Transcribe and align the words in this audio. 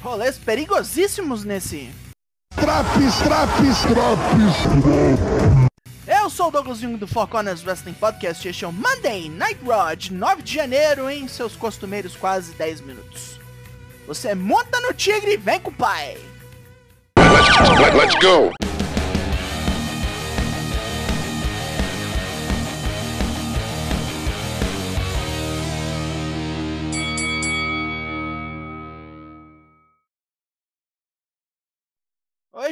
Rolês 0.00 0.38
perigosíssimos 0.38 1.44
nesse. 1.44 1.90
Traps, 2.54 3.16
traps, 3.24 3.80
traps. 3.82 4.56
Eu 6.06 6.30
sou 6.30 6.46
o 6.46 6.50
Douglas 6.52 6.78
Jung 6.78 6.96
do 6.96 7.08
Four 7.08 7.26
Corners 7.26 7.64
Wrestling 7.64 7.94
Podcast 7.94 8.46
e 8.46 8.50
este 8.52 8.64
é 8.64 8.68
o 8.68 8.72
Monday 8.72 9.28
Night 9.28 9.58
Raw 9.64 9.96
de 9.96 10.12
9 10.12 10.42
de 10.42 10.54
janeiro 10.54 11.10
em 11.10 11.26
seus 11.26 11.56
costumeiros 11.56 12.14
quase 12.14 12.52
10 12.54 12.80
minutos. 12.82 13.40
Você 14.06 14.36
monta 14.36 14.78
no 14.78 14.94
tigre 14.94 15.32
e 15.32 15.36
vem 15.36 15.58
com 15.58 15.70
o 15.70 15.74
pai! 15.74 16.16
Let, 17.18 17.94
let's 17.94 18.14
go. 18.22 18.52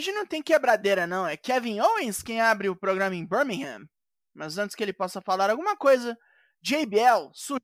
Hoje 0.01 0.13
não 0.13 0.25
tem 0.25 0.43
quebradeira 0.43 1.07
não, 1.07 1.27
é 1.27 1.37
Kevin 1.37 1.79
Owens 1.79 2.23
quem 2.23 2.41
abre 2.41 2.71
o 2.71 2.75
programa 2.75 3.15
em 3.15 3.27
Birmingham. 3.27 3.87
Mas 4.33 4.57
antes 4.57 4.75
que 4.75 4.83
ele 4.83 4.95
possa 4.95 5.21
falar 5.21 5.51
alguma 5.51 5.77
coisa, 5.77 6.19
JBL, 6.63 7.31
surge 7.35 7.63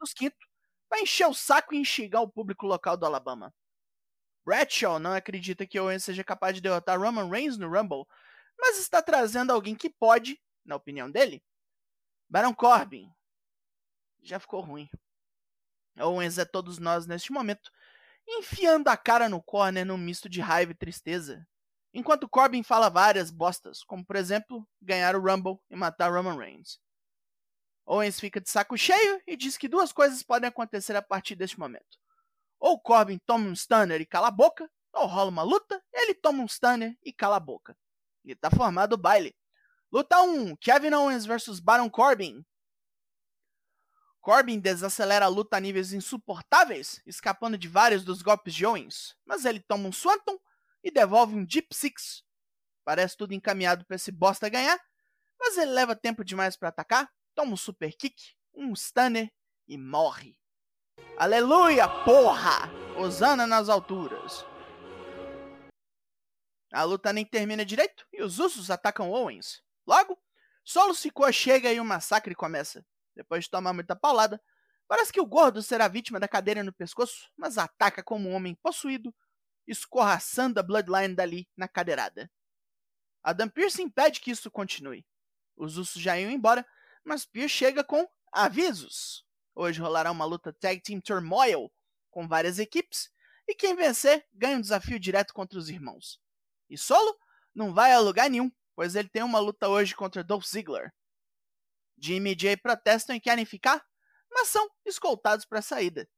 dos 0.00 0.12
quinto, 0.12 0.36
vai 0.90 1.02
encher 1.02 1.28
o 1.28 1.32
saco 1.32 1.72
e 1.72 1.78
enxergar 1.78 2.20
o 2.20 2.28
público 2.28 2.66
local 2.66 2.96
do 2.96 3.06
Alabama. 3.06 3.54
Bradshaw 4.44 4.98
não 4.98 5.12
acredita 5.12 5.64
que 5.64 5.78
Owens 5.78 6.02
seja 6.02 6.24
capaz 6.24 6.56
de 6.56 6.60
derrotar 6.60 7.00
Roman 7.00 7.30
Reigns 7.30 7.56
no 7.56 7.68
Rumble, 7.68 8.06
mas 8.58 8.80
está 8.80 9.00
trazendo 9.00 9.52
alguém 9.52 9.76
que 9.76 9.88
pode, 9.88 10.42
na 10.64 10.74
opinião 10.74 11.08
dele. 11.08 11.40
Baron 12.28 12.56
Corbin. 12.56 13.08
Já 14.20 14.40
ficou 14.40 14.62
ruim. 14.62 14.90
Owens 16.00 16.38
é 16.38 16.44
todos 16.44 16.80
nós 16.80 17.06
neste 17.06 17.30
momento, 17.30 17.70
enfiando 18.26 18.88
a 18.88 18.96
cara 18.96 19.28
no 19.28 19.40
corner 19.40 19.86
num 19.86 19.96
misto 19.96 20.28
de 20.28 20.40
raiva 20.40 20.72
e 20.72 20.74
tristeza. 20.74 21.46
Enquanto 21.94 22.28
Corbin 22.28 22.62
fala 22.62 22.88
várias 22.88 23.30
bostas, 23.30 23.84
como 23.84 24.04
por 24.04 24.16
exemplo, 24.16 24.66
ganhar 24.80 25.14
o 25.14 25.20
Rumble 25.20 25.58
e 25.70 25.76
matar 25.76 26.10
Roman 26.10 26.38
Reigns. 26.38 26.80
Owens 27.84 28.18
fica 28.18 28.40
de 28.40 28.48
saco 28.48 28.76
cheio 28.78 29.20
e 29.26 29.36
diz 29.36 29.58
que 29.58 29.68
duas 29.68 29.92
coisas 29.92 30.22
podem 30.22 30.48
acontecer 30.48 30.96
a 30.96 31.02
partir 31.02 31.34
deste 31.34 31.58
momento. 31.58 31.98
Ou 32.58 32.80
Corbin 32.80 33.18
toma 33.26 33.48
um 33.48 33.56
stunner 33.56 34.00
e 34.00 34.06
cala 34.06 34.28
a 34.28 34.30
boca, 34.30 34.70
ou 34.92 35.06
rola 35.06 35.30
uma 35.30 35.42
luta, 35.42 35.82
ele 35.92 36.14
toma 36.14 36.42
um 36.42 36.48
stunner 36.48 36.96
e 37.02 37.12
cala 37.12 37.36
a 37.36 37.40
boca. 37.40 37.76
E 38.24 38.34
tá 38.34 38.50
formado 38.50 38.94
o 38.94 38.98
baile. 38.98 39.34
Luta 39.90 40.22
1: 40.22 40.56
Kevin 40.56 40.94
Owens 40.94 41.26
vs 41.26 41.60
Baron 41.60 41.90
Corbin. 41.90 42.44
Corbin 44.20 44.60
desacelera 44.60 45.26
a 45.26 45.28
luta 45.28 45.56
a 45.56 45.60
níveis 45.60 45.92
insuportáveis, 45.92 47.02
escapando 47.04 47.58
de 47.58 47.66
vários 47.66 48.04
dos 48.04 48.22
golpes 48.22 48.54
de 48.54 48.64
Owens, 48.64 49.16
mas 49.26 49.44
ele 49.44 49.58
toma 49.58 49.88
um 49.88 49.92
Swanton 49.92 50.38
e 50.82 50.90
devolve 50.90 51.34
um 51.34 51.44
Deep 51.44 51.68
Six. 51.72 52.24
Parece 52.84 53.16
tudo 53.16 53.34
encaminhado 53.34 53.84
para 53.84 53.96
esse 53.96 54.10
bosta 54.10 54.48
ganhar, 54.48 54.78
mas 55.38 55.56
ele 55.56 55.70
leva 55.72 55.94
tempo 55.94 56.24
demais 56.24 56.56
para 56.56 56.68
atacar, 56.68 57.10
toma 57.34 57.52
um 57.52 57.56
Super 57.56 57.94
Kick, 57.96 58.34
um 58.54 58.74
Stunner 58.74 59.32
e 59.68 59.78
morre. 59.78 60.36
Aleluia, 61.16 61.88
porra! 62.04 62.70
Osana 62.98 63.46
nas 63.46 63.68
alturas. 63.68 64.44
A 66.72 66.84
luta 66.84 67.12
nem 67.12 67.24
termina 67.24 67.64
direito 67.64 68.06
e 68.12 68.22
os 68.22 68.38
Usos 68.38 68.70
atacam 68.70 69.10
Owens. 69.10 69.62
Logo, 69.86 70.18
Solo 70.64 70.94
Sikoa 70.94 71.32
chega 71.32 71.72
e 71.72 71.80
o 71.80 71.84
massacre 71.84 72.34
começa. 72.34 72.84
Depois 73.14 73.44
de 73.44 73.50
tomar 73.50 73.72
muita 73.72 73.96
paulada, 73.96 74.40
parece 74.88 75.12
que 75.12 75.20
o 75.20 75.26
gordo 75.26 75.62
será 75.62 75.88
vítima 75.88 76.18
da 76.18 76.28
cadeira 76.28 76.62
no 76.62 76.72
pescoço, 76.72 77.30
mas 77.36 77.58
ataca 77.58 78.02
como 78.02 78.28
um 78.28 78.34
homem 78.34 78.54
possuído, 78.54 79.14
escorraçando 79.66 80.58
a 80.58 80.62
Bloodline 80.62 81.14
dali 81.14 81.48
na 81.56 81.68
cadeirada. 81.68 82.30
Adam 83.22 83.48
Pearce 83.48 83.80
impede 83.80 84.20
que 84.20 84.30
isso 84.30 84.50
continue. 84.50 85.06
Os 85.56 85.76
ursos 85.76 86.02
já 86.02 86.18
iam 86.18 86.30
embora, 86.30 86.66
mas 87.04 87.24
Pearce 87.24 87.54
chega 87.54 87.84
com 87.84 88.08
avisos. 88.32 89.24
Hoje 89.54 89.80
rolará 89.80 90.10
uma 90.10 90.24
luta 90.24 90.52
Tag 90.52 90.80
Team 90.80 91.00
Turmoil 91.00 91.70
com 92.10 92.28
várias 92.28 92.58
equipes, 92.58 93.10
e 93.48 93.54
quem 93.54 93.74
vencer 93.74 94.24
ganha 94.32 94.58
um 94.58 94.60
desafio 94.60 95.00
direto 95.00 95.34
contra 95.34 95.58
os 95.58 95.68
irmãos. 95.68 96.20
E 96.68 96.78
Solo 96.78 97.18
não 97.54 97.74
vai 97.74 97.92
a 97.92 97.98
lugar 97.98 98.30
nenhum, 98.30 98.50
pois 98.74 98.94
ele 98.94 99.08
tem 99.08 99.22
uma 99.22 99.38
luta 99.38 99.68
hoje 99.68 99.94
contra 99.94 100.22
Dolph 100.22 100.44
Ziggler. 100.44 100.92
Jimmy 101.98 102.34
e 102.34 102.38
Jay 102.38 102.56
protestam 102.56 103.16
e 103.16 103.20
querem 103.20 103.44
ficar, 103.44 103.84
mas 104.30 104.48
são 104.48 104.68
escoltados 104.84 105.44
para 105.44 105.58
a 105.58 105.62
saída. 105.62 106.08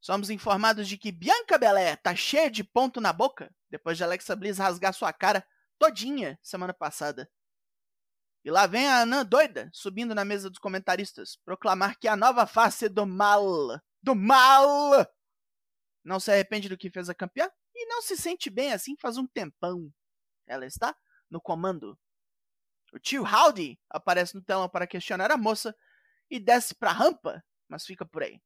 Somos 0.00 0.30
informados 0.30 0.88
de 0.88 0.96
que 0.96 1.12
Bianca 1.12 1.58
Belair 1.58 2.00
tá 2.00 2.16
cheia 2.16 2.50
de 2.50 2.64
ponto 2.64 3.00
na 3.00 3.12
boca 3.12 3.54
depois 3.68 3.96
de 3.96 4.04
Alexa 4.04 4.34
Bliss 4.34 4.58
rasgar 4.58 4.94
sua 4.94 5.12
cara 5.12 5.46
todinha 5.78 6.38
semana 6.42 6.72
passada. 6.72 7.30
E 8.42 8.50
lá 8.50 8.66
vem 8.66 8.88
a 8.88 9.02
Anã 9.02 9.24
doida, 9.24 9.70
subindo 9.72 10.14
na 10.14 10.24
mesa 10.24 10.48
dos 10.48 10.58
comentaristas, 10.58 11.36
proclamar 11.44 11.98
que 11.98 12.08
a 12.08 12.16
nova 12.16 12.46
face 12.46 12.88
do 12.88 13.06
mal, 13.06 13.44
do 14.02 14.14
mal, 14.14 15.06
não 16.02 16.18
se 16.18 16.32
arrepende 16.32 16.68
do 16.68 16.78
que 16.78 16.90
fez 16.90 17.10
a 17.10 17.14
campeã 17.14 17.50
e 17.74 17.86
não 17.86 18.00
se 18.00 18.16
sente 18.16 18.48
bem 18.48 18.72
assim 18.72 18.96
faz 18.96 19.18
um 19.18 19.26
tempão. 19.26 19.92
Ela 20.46 20.64
está 20.64 20.96
no 21.28 21.40
comando. 21.40 21.98
O 22.92 22.98
tio 22.98 23.22
Howdy 23.22 23.78
aparece 23.90 24.34
no 24.34 24.42
telão 24.42 24.68
para 24.68 24.86
questionar 24.86 25.30
a 25.30 25.36
moça 25.36 25.76
e 26.30 26.40
desce 26.40 26.74
para 26.74 26.90
a 26.90 26.94
rampa, 26.94 27.44
mas 27.68 27.84
fica 27.84 28.06
por 28.06 28.22
aí. 28.22 28.40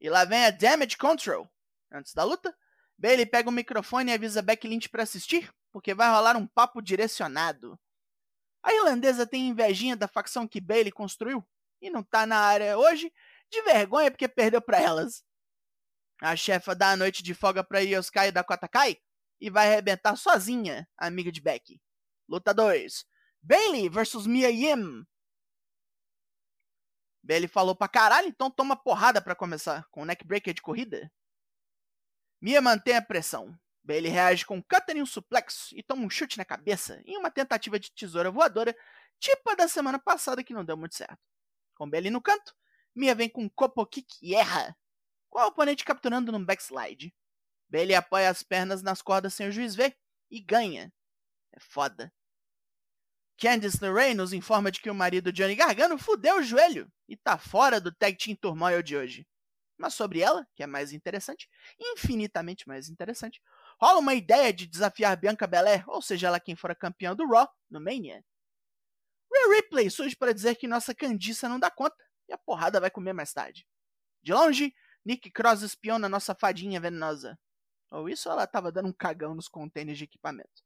E 0.00 0.08
lá 0.08 0.24
vem 0.24 0.46
a 0.46 0.50
Damage 0.50 0.96
Control. 0.96 1.50
Antes 1.92 2.14
da 2.14 2.24
luta, 2.24 2.56
Bailey 2.96 3.26
pega 3.26 3.48
o 3.48 3.52
microfone 3.52 4.10
e 4.10 4.14
avisa 4.14 4.42
Becky 4.42 4.68
Lynch 4.68 4.88
para 4.88 5.02
assistir, 5.02 5.52
porque 5.70 5.94
vai 5.94 6.10
rolar 6.10 6.36
um 6.36 6.46
papo 6.46 6.80
direcionado. 6.80 7.78
A 8.62 8.74
irlandesa 8.74 9.26
tem 9.26 9.48
invejinha 9.48 9.96
da 9.96 10.06
facção 10.08 10.46
que 10.46 10.60
Bailey 10.60 10.92
construiu 10.92 11.46
e 11.80 11.90
não 11.90 12.02
tá 12.02 12.26
na 12.26 12.38
área 12.38 12.78
hoje 12.78 13.12
de 13.50 13.62
vergonha 13.62 14.10
porque 14.10 14.28
perdeu 14.28 14.60
para 14.60 14.80
elas. 14.80 15.24
A 16.20 16.36
chefa 16.36 16.74
dá 16.74 16.90
a 16.90 16.96
noite 16.96 17.22
de 17.22 17.32
folga 17.32 17.64
para 17.64 17.80
Yosukai 17.80 18.28
e 18.28 18.32
Dakota 18.32 18.68
e 19.40 19.48
vai 19.48 19.68
arrebentar 19.68 20.16
sozinha 20.16 20.86
amiga 20.98 21.32
de 21.32 21.40
Becky. 21.40 21.80
Luta 22.28 22.52
2. 22.52 23.06
Bailey 23.42 23.88
versus 23.88 24.26
Mia 24.26 24.50
Yim. 24.50 25.06
Bailey 27.22 27.48
falou 27.48 27.74
pra 27.74 27.88
caralho, 27.88 28.28
então 28.28 28.50
toma 28.50 28.76
porrada 28.76 29.20
para 29.20 29.34
começar, 29.34 29.86
com 29.90 30.02
o 30.02 30.04
neckbreaker 30.04 30.54
de 30.54 30.62
corrida. 30.62 31.10
Mia 32.40 32.60
mantém 32.60 32.96
a 32.96 33.02
pressão. 33.02 33.54
Bailey 33.82 34.10
reage 34.10 34.46
com 34.46 34.56
um 34.56 34.62
cutter 34.62 34.96
e 34.96 35.02
um 35.02 35.06
suplex 35.06 35.70
e 35.72 35.82
toma 35.82 36.04
um 36.04 36.10
chute 36.10 36.38
na 36.38 36.44
cabeça 36.44 37.02
em 37.04 37.16
uma 37.16 37.30
tentativa 37.30 37.78
de 37.78 37.92
tesoura 37.92 38.30
voadora, 38.30 38.76
tipo 39.18 39.50
a 39.50 39.54
da 39.54 39.68
semana 39.68 39.98
passada 39.98 40.44
que 40.44 40.54
não 40.54 40.64
deu 40.64 40.76
muito 40.76 40.94
certo. 40.94 41.18
Com 41.74 41.88
Bailey 41.88 42.10
no 42.10 42.20
canto, 42.20 42.54
Mia 42.94 43.14
vem 43.14 43.28
com 43.28 43.42
um 43.42 43.48
copo 43.48 43.84
kick 43.86 44.16
e 44.22 44.34
erra, 44.34 44.76
com 45.28 45.38
o 45.38 45.46
oponente 45.46 45.84
capturando 45.84 46.32
num 46.32 46.44
backslide. 46.44 47.14
Bailey 47.68 47.94
apoia 47.94 48.28
as 48.28 48.42
pernas 48.42 48.82
nas 48.82 49.00
cordas 49.00 49.34
sem 49.34 49.48
o 49.48 49.52
juiz 49.52 49.74
ver 49.74 49.96
e 50.30 50.40
ganha. 50.40 50.92
É 51.52 51.60
foda. 51.60 52.12
Candice 53.40 53.82
LeRae 53.82 54.12
nos 54.12 54.34
informa 54.34 54.70
de 54.70 54.82
que 54.82 54.90
o 54.90 54.94
marido 54.94 55.32
Johnny 55.32 55.54
Gargano 55.54 55.96
fudeu 55.96 56.40
o 56.40 56.42
joelho 56.42 56.92
e 57.08 57.16
tá 57.16 57.38
fora 57.38 57.80
do 57.80 57.90
Tag 57.90 58.14
Team 58.18 58.36
Turmoil 58.36 58.82
de 58.82 58.94
hoje. 58.94 59.26
Mas 59.78 59.94
sobre 59.94 60.20
ela, 60.20 60.46
que 60.54 60.62
é 60.62 60.66
mais 60.66 60.92
interessante, 60.92 61.48
infinitamente 61.80 62.68
mais 62.68 62.90
interessante, 62.90 63.40
rola 63.80 63.98
uma 63.98 64.12
ideia 64.12 64.52
de 64.52 64.66
desafiar 64.66 65.16
Bianca 65.16 65.46
Belair, 65.46 65.88
ou 65.88 66.02
seja, 66.02 66.26
ela 66.26 66.38
quem 66.38 66.54
for 66.54 66.70
a 66.70 66.74
campeã 66.74 67.16
do 67.16 67.26
Raw, 67.26 67.48
no 67.70 67.80
Mania. 67.80 68.22
Rhea 69.32 69.56
Ripley 69.56 69.90
surge 69.90 70.14
para 70.14 70.34
dizer 70.34 70.56
que 70.56 70.68
nossa 70.68 70.94
candiça 70.94 71.48
não 71.48 71.58
dá 71.58 71.70
conta 71.70 71.96
e 72.28 72.34
a 72.34 72.38
porrada 72.38 72.78
vai 72.78 72.90
comer 72.90 73.14
mais 73.14 73.32
tarde. 73.32 73.66
De 74.22 74.34
longe, 74.34 74.74
Nick 75.02 75.30
Cross 75.30 75.62
espiona 75.62 76.10
nossa 76.10 76.34
fadinha 76.34 76.78
venenosa. 76.78 77.38
Ou 77.90 78.06
isso 78.06 78.28
ela 78.28 78.46
tava 78.46 78.70
dando 78.70 78.90
um 78.90 78.92
cagão 78.92 79.34
nos 79.34 79.48
contêineres 79.48 79.96
de 79.96 80.04
equipamento. 80.04 80.62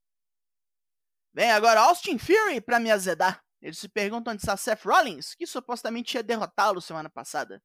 Vem 1.35 1.51
agora 1.51 1.81
Austin 1.81 2.17
Fury 2.17 2.61
para 2.61 2.79
me 2.79 2.93
azedar. 2.93 3.43
Eles 3.61 3.79
se 3.79 3.89
perguntam 3.89 4.33
onde 4.33 4.43
está 4.43 4.57
Seth 4.57 4.85
Rollins, 4.85 5.35
que 5.35 5.47
supostamente 5.47 6.17
ia 6.17 6.23
derrotá-lo 6.23 6.81
semana 6.81 7.11
passada. 7.11 7.61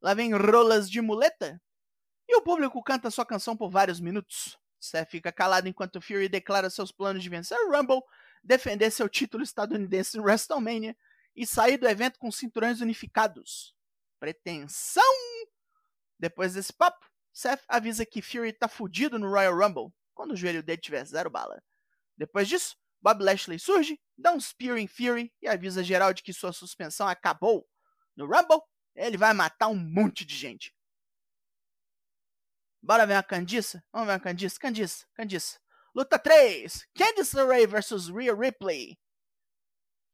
Lá 0.00 0.14
vem 0.14 0.32
rolas 0.32 0.88
de 0.88 1.00
muleta. 1.00 1.60
E 2.28 2.36
o 2.36 2.42
público 2.42 2.80
canta 2.82 3.10
sua 3.10 3.26
canção 3.26 3.56
por 3.56 3.70
vários 3.70 3.98
minutos. 3.98 4.56
Seth 4.78 5.10
fica 5.10 5.32
calado 5.32 5.68
enquanto 5.68 6.00
Fury 6.00 6.28
declara 6.28 6.70
seus 6.70 6.92
planos 6.92 7.22
de 7.22 7.28
vencer 7.28 7.58
o 7.58 7.72
Rumble, 7.72 8.02
defender 8.42 8.90
seu 8.90 9.08
título 9.08 9.42
estadunidense 9.42 10.16
no 10.16 10.22
WrestleMania 10.22 10.96
e 11.34 11.44
sair 11.44 11.78
do 11.78 11.88
evento 11.88 12.18
com 12.20 12.30
cinturões 12.30 12.80
unificados. 12.80 13.74
Pretensão! 14.20 15.02
Depois 16.18 16.54
desse 16.54 16.72
papo, 16.72 17.04
Seth 17.32 17.62
avisa 17.66 18.06
que 18.06 18.22
Fury 18.22 18.52
tá 18.52 18.68
fudido 18.68 19.18
no 19.18 19.28
Royal 19.28 19.56
Rumble, 19.56 19.92
quando 20.14 20.32
o 20.32 20.36
joelho 20.36 20.62
dele 20.62 20.80
tiver 20.80 21.04
zero 21.04 21.30
bala. 21.30 21.60
Depois 22.16 22.46
disso, 22.46 22.76
Bob 23.02 23.20
Lashley 23.22 23.58
surge, 23.58 24.00
dá 24.16 24.32
um 24.32 24.40
spear 24.40 24.78
em 24.78 24.86
Fury 24.86 25.32
e 25.42 25.48
avisa 25.48 25.82
geral 25.82 26.14
de 26.14 26.22
que 26.22 26.32
sua 26.32 26.52
suspensão 26.52 27.08
acabou. 27.08 27.68
No 28.16 28.26
Rumble, 28.26 28.62
Ele 28.94 29.16
vai 29.16 29.32
matar 29.32 29.68
um 29.68 29.74
monte 29.74 30.24
de 30.24 30.36
gente. 30.36 30.72
Bora 32.80 33.06
ver 33.06 33.14
uma 33.14 33.22
Candice? 33.22 33.82
Vamos 33.92 34.06
ver 34.06 34.12
uma 34.12 34.20
Candice? 34.20 34.58
Candice, 34.58 35.06
Candice. 35.14 35.58
Luta 35.94 36.18
3. 36.18 36.86
Candice 36.94 37.36
LeRae 37.36 37.66
versus 37.66 38.08
Rhea 38.08 38.34
Ripley. 38.34 38.96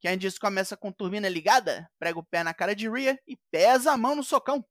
Candice 0.01 0.39
começa 0.39 0.75
com 0.75 0.91
turbina 0.91 1.29
ligada, 1.29 1.89
prega 1.99 2.17
o 2.17 2.25
pé 2.25 2.43
na 2.43 2.53
cara 2.53 2.75
de 2.75 2.89
Rhea 2.89 3.19
e 3.27 3.37
pesa 3.51 3.91
a 3.91 3.97
mão 3.97 4.15
no 4.15 4.23
socão. 4.23 4.65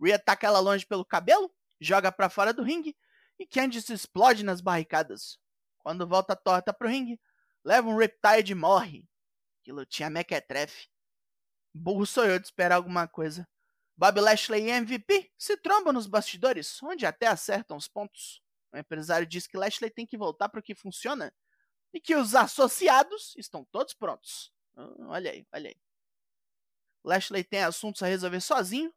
Rhea 0.00 0.18
taca 0.18 0.46
ela 0.46 0.58
longe 0.60 0.84
pelo 0.84 1.04
cabelo, 1.04 1.54
joga 1.80 2.10
para 2.10 2.28
fora 2.28 2.52
do 2.52 2.62
ringue 2.62 2.96
e 3.38 3.46
Candice 3.46 3.92
explode 3.92 4.44
nas 4.44 4.60
barricadas. 4.60 5.38
Quando 5.84 6.08
volta 6.08 6.34
torta 6.34 6.72
pro 6.72 6.88
ringue, 6.88 7.20
leva 7.62 7.86
um 7.86 7.98
Riptide 7.98 8.52
e 8.52 8.54
morre. 8.54 9.06
Que 9.62 9.70
lutinha 9.70 10.08
mequetrefe. 10.08 10.88
Burro 11.74 12.06
sou 12.06 12.24
eu 12.24 12.38
de 12.38 12.46
esperar 12.46 12.76
alguma 12.76 13.06
coisa. 13.06 13.46
Bob 13.94 14.18
Lashley 14.18 14.64
e 14.64 14.70
MVP 14.70 15.30
se 15.36 15.58
trombam 15.58 15.92
nos 15.92 16.06
bastidores, 16.06 16.82
onde 16.82 17.04
até 17.04 17.26
acertam 17.26 17.76
os 17.76 17.86
pontos. 17.86 18.42
O 18.72 18.78
empresário 18.78 19.26
diz 19.26 19.46
que 19.46 19.58
Lashley 19.58 19.90
tem 19.90 20.06
que 20.06 20.16
voltar 20.16 20.48
para 20.48 20.58
o 20.58 20.62
que 20.62 20.74
funciona 20.74 21.34
e 21.92 22.00
que 22.00 22.16
os 22.16 22.34
associados 22.34 23.34
estão 23.36 23.62
todos 23.66 23.92
prontos. 23.92 24.50
Ah, 24.74 24.88
olha 25.08 25.32
aí, 25.32 25.46
olha 25.52 25.68
aí. 25.68 25.76
Lashley 27.04 27.44
tem 27.44 27.62
assuntos 27.62 28.02
a 28.02 28.06
resolver 28.06 28.40
sozinho. 28.40 28.90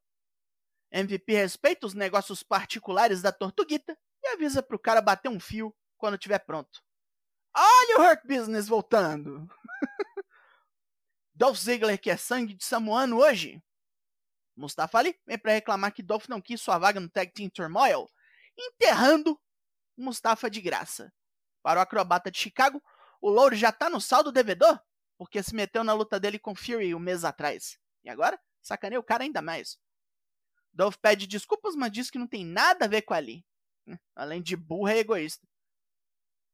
MVP 0.90 1.34
respeita 1.34 1.86
os 1.86 1.94
negócios 1.94 2.44
particulares 2.44 3.22
da 3.22 3.34
Tortuguita 3.34 3.98
e 4.24 4.28
avisa 4.30 4.64
pro 4.64 4.80
cara 4.80 5.02
bater 5.02 5.28
um 5.28 5.40
fio 5.40 5.76
quando 5.98 6.16
estiver 6.16 6.40
pronto. 6.40 6.82
Olha 7.56 7.98
o 7.98 8.02
Hurt 8.02 8.22
Business 8.26 8.68
voltando! 8.68 9.48
Dolph 11.34 11.58
Ziggler 11.58 12.00
quer 12.00 12.18
sangue 12.18 12.54
de 12.54 12.64
Samoano 12.64 13.18
hoje? 13.18 13.62
Mustafa 14.56 14.98
Ali 14.98 15.20
vem 15.26 15.38
para 15.38 15.54
reclamar 15.54 15.94
que 15.94 16.02
Dolph 16.02 16.28
não 16.28 16.42
quis 16.42 16.60
sua 16.60 16.80
vaga 16.80 17.00
no 17.00 17.10
Tag 17.10 17.32
Team 17.32 17.50
Turmoil, 17.50 18.10
enterrando 18.58 19.40
Mustafa 19.96 20.50
de 20.50 20.62
graça. 20.62 21.14
Para 21.62 21.80
o 21.80 21.84
acrobata 21.84 22.32
de 22.32 22.40
Chicago, 22.40 22.82
o 23.22 23.30
Louro 23.30 23.56
já 23.56 23.72
tá 23.72 23.90
no 23.90 24.02
saldo 24.02 24.32
devedor, 24.32 24.80
porque 25.18 25.42
se 25.44 25.54
meteu 25.54 25.84
na 25.84 25.94
luta 25.94 26.20
dele 26.20 26.40
com 26.40 26.56
Fury 26.56 26.96
um 26.96 27.00
mês 27.00 27.24
atrás. 27.24 27.78
E 28.04 28.10
agora, 28.10 28.40
sacaneia 28.62 29.00
o 29.00 29.04
cara 29.04 29.24
ainda 29.24 29.42
mais. 29.42 29.78
Dolph 30.72 30.98
pede 30.98 31.28
desculpas, 31.28 31.76
mas 31.76 31.92
diz 31.92 32.10
que 32.10 32.20
não 32.20 32.28
tem 32.28 32.46
nada 32.46 32.86
a 32.86 32.88
ver 32.88 33.02
com 33.02 33.14
Ali. 33.14 33.46
Além 34.16 34.42
de 34.42 34.56
burra 34.56 34.96
e 34.96 35.00
egoísta. 35.00 35.48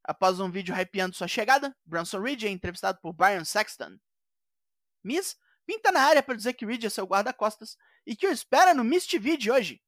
Após 0.04 0.40
um 0.40 0.52
vídeo 0.52 0.76
hypeando 0.76 1.16
sua 1.16 1.28
chegada, 1.28 1.76
Bronson 1.86 2.20
Reed 2.20 2.44
é 2.44 2.50
entrevistado 2.50 3.00
por 3.02 3.14
Brian 3.14 3.46
Sexton. 3.46 3.98
Miss 5.04 5.38
pinta 5.66 5.92
na 5.92 6.02
área 6.02 6.22
para 6.22 6.36
dizer 6.36 6.54
que 6.54 6.66
Reed 6.66 6.84
é 6.84 6.90
seu 6.90 7.06
guarda-costas 7.06 7.78
e 8.06 8.16
que 8.16 8.28
o 8.28 8.32
espera 8.32 8.74
no 8.74 8.84
Miss 8.84 9.08
TV 9.08 9.38
de 9.38 9.50
hoje. 9.50 9.82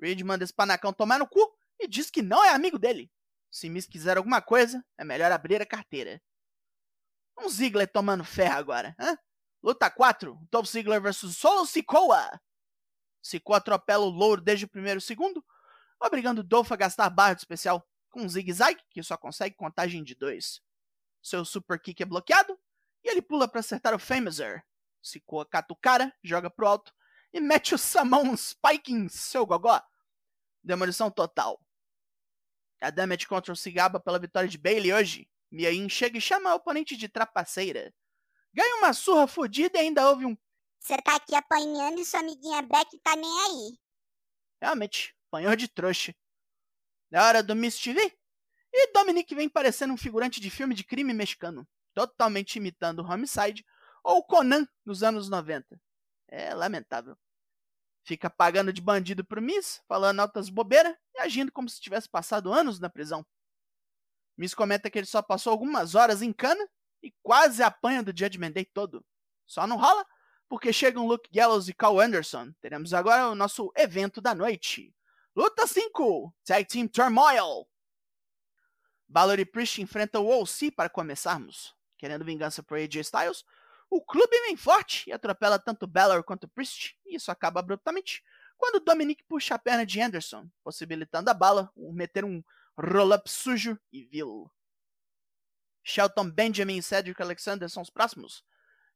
Reed 0.00 0.22
manda 0.22 0.44
esse 0.44 0.54
panacão 0.54 0.92
tomar 0.92 1.18
no 1.18 1.28
cu 1.28 1.54
e 1.78 1.86
diz 1.86 2.10
que 2.10 2.22
não 2.22 2.42
é 2.42 2.50
amigo 2.50 2.78
dele. 2.78 3.10
Se 3.50 3.68
Miss 3.68 3.86
quiser 3.86 4.16
alguma 4.16 4.40
coisa, 4.40 4.84
é 4.96 5.04
melhor 5.04 5.30
abrir 5.30 5.60
a 5.60 5.66
carteira. 5.66 6.20
Um 7.38 7.48
Ziggler 7.48 7.90
tomando 7.90 8.24
ferro 8.24 8.56
agora, 8.56 8.96
hã? 8.98 9.18
Luta 9.62 9.90
4, 9.90 10.38
Dolph 10.50 10.68
Ziggler 10.68 11.00
vs 11.00 11.36
Solo 11.36 11.66
Sikoa. 11.66 12.40
Sikoa 13.22 13.58
atropela 13.58 14.04
o 14.04 14.08
louro 14.08 14.40
desde 14.40 14.64
o 14.64 14.68
primeiro 14.68 15.00
segundo, 15.00 15.44
obrigando 16.00 16.42
Dolph 16.42 16.72
a 16.72 16.76
gastar 16.76 17.10
barra 17.10 17.34
de 17.34 17.40
especial 17.40 17.86
com 18.16 18.22
um 18.22 18.28
zigue-zague 18.30 18.80
que 18.88 19.02
só 19.02 19.14
consegue 19.14 19.54
contagem 19.54 20.02
de 20.02 20.14
2. 20.14 20.62
Seu 21.22 21.44
super 21.44 21.78
kick 21.78 22.02
é 22.02 22.06
bloqueado 22.06 22.58
e 23.04 23.10
ele 23.10 23.20
pula 23.20 23.46
para 23.46 23.60
acertar 23.60 23.94
o 23.94 23.98
Famouser. 23.98 24.64
Sikoa 25.02 25.44
cata 25.44 25.74
o 25.74 25.76
cara, 25.76 26.10
joga 26.24 26.48
pro 26.48 26.66
alto 26.66 26.94
e 27.30 27.40
mete 27.40 27.74
o 27.74 27.78
Samão 27.78 28.34
Spike 28.34 28.90
em 28.90 29.06
seu 29.10 29.44
gogó. 29.44 29.82
Demolição 30.64 31.10
total. 31.10 31.60
A 32.80 32.88
Damage 32.88 33.26
Control 33.26 33.54
se 33.54 33.70
gaba 33.70 34.00
pela 34.00 34.18
vitória 34.18 34.48
de 34.48 34.56
Bailey 34.56 34.94
hoje. 34.94 35.30
Mia 35.50 35.70
Yim 35.70 35.88
chega 35.90 36.16
e 36.16 36.20
chama 36.20 36.50
a 36.50 36.54
oponente 36.54 36.96
de 36.96 37.10
trapaceira. 37.10 37.94
Ganha 38.54 38.76
uma 38.76 38.94
surra 38.94 39.26
fodida 39.26 39.76
e 39.76 39.82
ainda 39.82 40.08
houve 40.08 40.24
um. 40.24 40.36
Você 40.80 40.96
tá 41.02 41.16
aqui 41.16 41.34
apanhando 41.34 42.00
e 42.00 42.04
sua 42.04 42.20
amiguinha 42.20 42.62
Beck 42.62 42.98
tá 43.02 43.14
nem 43.14 43.40
aí. 43.42 43.78
Realmente, 44.62 45.14
apanhou 45.28 45.54
de 45.54 45.68
trouxa. 45.68 46.14
É 47.10 47.20
hora 47.20 47.42
do 47.42 47.54
Miss 47.54 47.78
TV? 47.78 48.00
E 48.72 48.92
Dominic 48.92 49.34
vem 49.34 49.48
parecendo 49.48 49.94
um 49.94 49.96
figurante 49.96 50.40
de 50.40 50.50
filme 50.50 50.74
de 50.74 50.84
crime 50.84 51.14
mexicano, 51.14 51.66
totalmente 51.94 52.56
imitando 52.56 53.00
o 53.00 53.06
Homicide 53.10 53.64
ou 54.02 54.22
Conan 54.22 54.66
nos 54.84 55.02
anos 55.02 55.28
90. 55.28 55.80
É 56.28 56.54
lamentável. 56.54 57.16
Fica 58.04 58.28
pagando 58.28 58.72
de 58.72 58.80
bandido 58.80 59.24
pro 59.24 59.42
Miss, 59.42 59.82
falando 59.88 60.20
altas 60.20 60.48
bobeiras 60.48 60.94
e 61.14 61.20
agindo 61.20 61.50
como 61.50 61.68
se 61.68 61.80
tivesse 61.80 62.08
passado 62.08 62.52
anos 62.52 62.78
na 62.78 62.88
prisão. 62.88 63.24
Miss 64.36 64.54
comenta 64.54 64.90
que 64.90 64.98
ele 64.98 65.06
só 65.06 65.22
passou 65.22 65.50
algumas 65.50 65.94
horas 65.94 66.22
em 66.22 66.32
cana 66.32 66.68
e 67.02 67.12
quase 67.22 67.62
apanha 67.62 68.02
do 68.02 68.16
Judgment 68.16 68.52
Day 68.52 68.64
todo. 68.64 69.04
Só 69.46 69.66
não 69.66 69.76
rola 69.76 70.04
porque 70.48 70.72
chegam 70.72 71.06
Luke 71.06 71.30
Gallows 71.32 71.68
e 71.68 71.74
Carl 71.74 71.98
Anderson. 71.98 72.52
Teremos 72.60 72.92
agora 72.92 73.28
o 73.28 73.34
nosso 73.34 73.72
evento 73.76 74.20
da 74.20 74.34
noite. 74.34 74.94
Luta 75.36 75.66
5: 75.66 76.34
Tag 76.46 76.64
Team 76.64 76.88
Turmoil. 76.88 77.68
Balor 79.06 79.38
e 79.38 79.44
Priest 79.44 79.82
enfrentam 79.82 80.24
o 80.24 80.40
OC 80.40 80.70
para 80.74 80.88
começarmos. 80.88 81.76
Querendo 81.98 82.24
vingança 82.24 82.62
por 82.62 82.78
AJ 82.78 83.02
Styles, 83.02 83.44
o 83.90 84.02
clube 84.02 84.34
vem 84.46 84.56
forte 84.56 85.10
e 85.10 85.12
atropela 85.12 85.58
tanto 85.58 85.86
Balor 85.86 86.24
quanto 86.24 86.48
Priest, 86.48 86.98
e 87.04 87.16
isso 87.16 87.30
acaba 87.30 87.60
abruptamente 87.60 88.24
quando 88.56 88.80
Dominic 88.82 89.22
puxa 89.24 89.56
a 89.56 89.58
perna 89.58 89.84
de 89.84 90.00
Anderson, 90.00 90.48
possibilitando 90.64 91.28
a 91.28 91.34
bala 91.34 91.70
meter 91.76 92.24
um 92.24 92.42
roll-up 92.78 93.30
sujo 93.30 93.78
e 93.92 94.06
vil. 94.06 94.50
Shelton 95.84 96.30
Benjamin 96.30 96.78
e 96.78 96.82
Cedric 96.82 97.20
Alexander 97.20 97.68
são 97.68 97.82
os 97.82 97.90
próximos, 97.90 98.42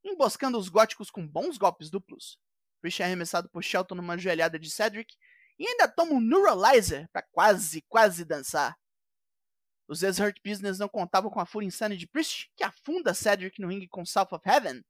emboscando 0.03 0.57
os 0.57 0.71
góticos 0.71 1.11
com 1.11 1.29
bons 1.29 1.59
golpes 1.59 1.91
duplos. 1.91 2.41
Priest 2.81 3.03
é 3.03 3.05
arremessado 3.05 3.51
por 3.51 3.63
Shelton 3.63 3.97
numa 3.97 4.17
joelhada 4.17 4.59
de 4.59 4.71
Cedric 4.71 5.15
e 5.61 5.69
ainda 5.69 5.87
toma 5.87 6.13
um 6.13 6.21
Neuralizer 6.21 7.07
para 7.13 7.21
quase, 7.21 7.83
quase 7.83 8.25
dançar. 8.25 8.75
Os 9.87 10.03
ex-Hurt 10.03 10.39
Business 10.43 10.79
não 10.79 10.89
contavam 10.89 11.31
com 11.31 11.39
a 11.39 11.45
fúria 11.45 11.67
insana 11.67 11.95
de 11.95 12.07
Priest, 12.07 12.51
que 12.57 12.65
afunda 12.65 13.13
Cedric 13.13 13.61
no 13.61 13.69
ringue 13.69 13.87
com 13.87 14.07
South 14.07 14.29
of 14.33 14.49
Heaven, 14.49 14.83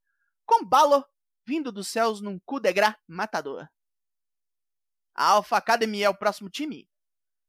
com 0.46 0.64
Balor 0.64 1.04
vindo 1.44 1.72
dos 1.72 1.88
céus 1.88 2.20
num 2.20 2.38
coup 2.38 2.60
de 2.60 2.72
gras 2.72 2.94
matador. 3.08 3.68
A 5.12 5.30
Alpha 5.30 5.56
Academy 5.56 6.04
é 6.04 6.08
o 6.08 6.14
próximo 6.14 6.48
time. 6.48 6.88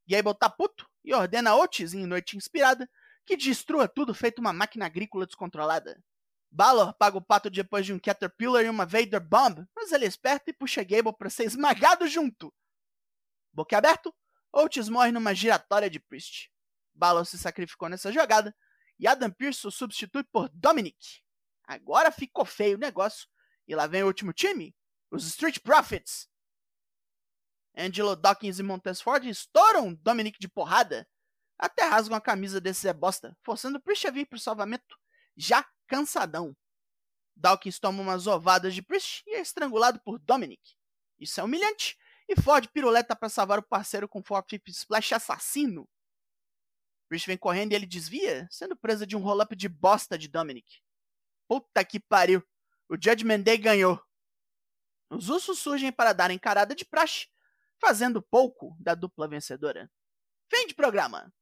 Gable 0.07 0.33
tá 0.33 0.49
puto 0.49 0.89
e 1.03 1.13
ordena 1.13 1.55
Otis, 1.55 1.93
em 1.93 2.07
Noite 2.07 2.35
Inspirada, 2.35 2.89
que 3.23 3.37
destrua 3.37 3.87
tudo 3.87 4.15
feito 4.15 4.39
uma 4.39 4.51
máquina 4.51 4.87
agrícola 4.87 5.27
descontrolada. 5.27 6.03
Balor 6.49 6.93
paga 6.95 7.17
o 7.17 7.21
pato 7.21 7.51
depois 7.51 7.85
de 7.85 7.93
um 7.93 7.99
Caterpillar 7.99 8.65
e 8.65 8.69
uma 8.69 8.85
Vader 8.85 9.21
Bomb, 9.21 9.63
mas 9.75 9.91
ele 9.91 10.05
é 10.05 10.07
esperto 10.07 10.49
e 10.49 10.53
puxa 10.53 10.83
Gable 10.83 11.15
para 11.15 11.29
ser 11.29 11.43
esmagado 11.43 12.07
junto. 12.07 12.51
Boque 13.53 13.75
aberto, 13.75 14.13
Otis 14.51 14.89
morre 14.89 15.12
numa 15.12 15.34
giratória 15.34 15.89
de 15.89 16.00
Priest. 16.00 16.51
Balor 16.93 17.25
se 17.25 17.38
sacrificou 17.38 17.89
nessa 17.89 18.12
jogada 18.12 18.55
e 19.00 19.08
Adam 19.08 19.31
Pearce 19.31 19.65
o 19.65 19.72
substitui 19.72 20.24
por 20.24 20.50
Dominic. 20.50 21.22
Agora 21.63 22.12
ficou 22.12 22.46
feio 22.46 22.77
o 22.77 22.79
negócio 22.79 23.27
e 23.67 23.75
lá 23.75 23.88
vem 23.88 24.03
o 24.03 24.08
último 24.08 24.34
time, 24.34 24.75
os 25.10 25.25
Street 25.25 25.60
Profits. 25.60 26.29
Angelo 27.75 28.15
Dawkins 28.15 28.60
e 28.60 28.63
Montez 28.63 29.01
Ford 29.01 29.24
estouram 29.25 29.93
Dominic 29.93 30.38
de 30.39 30.50
porrada, 30.50 31.08
até 31.58 31.86
rasgam 31.86 32.17
a 32.17 32.22
camisa 32.22 32.60
desse 32.60 32.81
Zé 32.81 32.93
Bosta, 32.93 33.38
forçando 33.41 33.81
Priest 33.81 34.08
a 34.08 34.12
vir 34.12 34.25
pro 34.25 34.39
salvamento, 34.39 34.98
já 35.38 35.65
cansadão. 35.88 36.55
Dawkins 37.36 37.79
toma 37.79 38.01
umas 38.01 38.27
ovadas 38.27 38.74
de 38.75 38.81
Priest 38.81 39.24
e 39.25 39.36
é 39.36 39.41
estrangulado 39.41 40.01
por 40.01 40.20
Dominic. 40.20 40.75
Isso 41.17 41.39
é 41.39 41.43
humilhante, 41.43 41.98
e 42.31 42.41
Ford 42.41 42.67
piruleta 42.69 43.15
para 43.15 43.29
salvar 43.29 43.59
o 43.59 43.63
parceiro 43.63 44.07
com 44.07 44.23
450 44.23 44.71
Splash 44.71 45.13
assassino. 45.13 45.88
Rich 47.11 47.27
vem 47.27 47.38
correndo 47.38 47.73
e 47.73 47.75
ele 47.75 47.85
desvia, 47.85 48.47
sendo 48.50 48.75
presa 48.75 49.05
de 49.05 49.17
um 49.17 49.19
roll-up 49.19 49.53
de 49.53 49.67
bosta 49.67 50.17
de 50.17 50.29
Dominic. 50.29 50.81
Puta 51.47 51.83
que 51.83 52.00
pariu. 52.00 52.41
O 52.88 52.95
Judgment 52.95 53.41
Day 53.41 53.57
ganhou. 53.57 54.01
Os 55.09 55.27
ursos 55.27 55.59
surgem 55.59 55.91
para 55.91 56.13
dar 56.13 56.31
encarada 56.31 56.73
de 56.73 56.85
praxe, 56.85 57.27
fazendo 57.77 58.21
pouco 58.21 58.77
da 58.79 58.95
dupla 58.95 59.27
vencedora. 59.27 59.91
Fim 60.50 60.67
de 60.67 60.73
programa. 60.73 61.33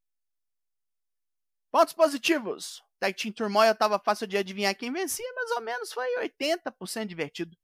Pontos 1.72 1.94
positivos. 1.94 2.84
Tag 3.00 3.14
Team 3.14 3.32
Turmoil 3.32 3.72
estava 3.72 4.00
fácil 4.00 4.26
de 4.26 4.38
adivinhar 4.38 4.76
quem 4.76 4.92
vencia, 4.92 5.32
mas 5.36 5.52
ao 5.52 5.62
menos 5.62 5.94
foi 5.94 6.08
80% 6.18 7.06
divertido. 7.06 7.56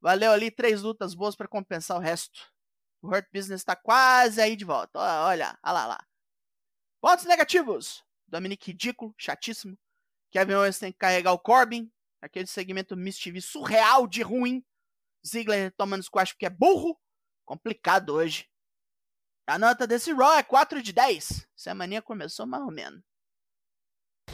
Valeu 0.00 0.32
ali 0.32 0.50
três 0.50 0.82
lutas 0.82 1.14
boas 1.14 1.36
para 1.36 1.46
compensar 1.46 1.96
o 1.96 2.00
resto. 2.00 2.55
O 3.02 3.08
Hurt 3.08 3.26
Business 3.32 3.60
está 3.60 3.76
quase 3.76 4.40
aí 4.40 4.56
de 4.56 4.64
volta. 4.64 4.98
Olha, 4.98 5.58
olha 5.62 5.72
lá, 5.72 5.86
lá. 5.86 6.06
Pontos 7.00 7.24
negativos. 7.24 8.04
Dominic 8.26 8.66
ridículo, 8.66 9.14
chatíssimo. 9.16 9.78
Kevin 10.30 10.54
Owens 10.54 10.78
tem 10.78 10.92
que 10.92 10.98
carregar 10.98 11.32
o 11.32 11.38
Corbin. 11.38 11.90
Aquele 12.20 12.46
segmento 12.46 12.96
Miss 12.96 13.18
TV 13.18 13.40
surreal 13.40 14.06
de 14.06 14.22
ruim. 14.22 14.64
Ziggler 15.26 15.72
tomando 15.76 16.02
squash 16.02 16.32
porque 16.32 16.46
é 16.46 16.50
burro. 16.50 16.98
Complicado 17.44 18.14
hoje. 18.14 18.48
A 19.46 19.58
nota 19.58 19.86
desse 19.86 20.12
Raw 20.12 20.34
é 20.34 20.42
4 20.42 20.82
de 20.82 20.92
10. 20.92 21.46
Semaninha 21.54 22.02
começou 22.02 22.46
mais 22.46 22.64
ou 22.64 22.72
menos. 22.72 23.00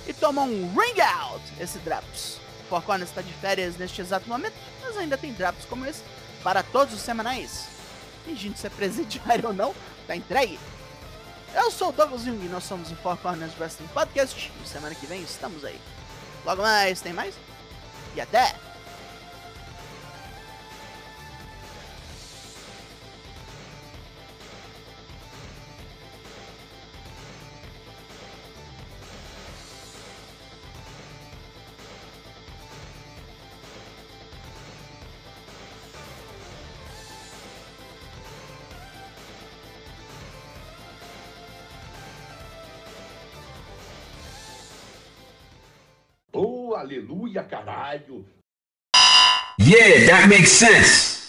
E 0.07 0.15
toma 0.15 0.43
um 0.43 0.69
ring 0.73 1.01
out 1.01 1.45
esse 1.61 1.79
Drops. 1.81 2.41
Four 2.69 2.83
Corners 2.83 3.11
está 3.11 3.21
de 3.21 3.33
férias 3.35 3.77
neste 3.77 4.01
exato 4.01 4.27
momento, 4.27 4.55
mas 4.81 4.97
ainda 4.97 5.19
tem 5.19 5.35
Drops 5.35 5.67
como 5.67 5.85
esse 5.85 6.03
para 6.43 6.63
todos 6.63 6.95
os 6.95 7.03
semanais. 7.03 7.82
Fingindo 8.25 8.57
ser 8.57 8.71
presidiário 8.71 9.49
ou 9.49 9.55
não, 9.55 9.75
tá 10.07 10.17
entregue. 10.17 10.59
Eu 11.55 11.71
sou 11.71 11.91
o 11.91 11.93
Douglas 11.93 12.23
Jung 12.23 12.45
e 12.45 12.49
nós 12.49 12.65
somos 12.65 12.91
o 12.91 12.97
Four 12.97 13.17
Corners 13.19 13.53
Wrestling 13.59 13.89
Podcast. 13.89 14.51
E 14.65 14.69
semana 14.69 14.95
que 14.95 15.07
vem 15.07 15.23
estamos 15.23 15.65
aí. 15.65 15.79
Logo 16.45 16.63
mais, 16.63 17.01
tem 17.01 17.13
mais? 17.13 17.35
E 18.17 18.21
até! 18.21 18.72
Aleluia, 46.83 47.43
caralho! 47.45 48.25
Yeah, 49.59 50.07
that 50.07 50.27
makes 50.29 50.51
sense. 50.51 51.22